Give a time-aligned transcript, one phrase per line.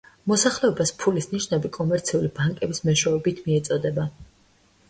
[0.29, 4.09] მოსახლეობას ფულის ნიშნები კომერციული ბანკების მეშვეობით მიეწოდება.